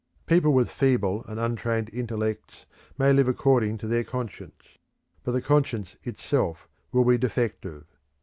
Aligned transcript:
Persons 0.25 0.51
with 0.55 0.71
feeble 0.71 1.23
and 1.27 1.39
untrained 1.39 1.91
intellects 1.93 2.65
may 2.97 3.13
live 3.13 3.27
according 3.27 3.77
to 3.77 3.87
their 3.87 4.03
conscience; 4.03 4.79
but 5.23 5.33
the 5.33 5.43
conscience 5.43 5.95
itself 6.03 6.67
will 6.91 7.03
be 7.05 7.19
defective. 7.19 7.85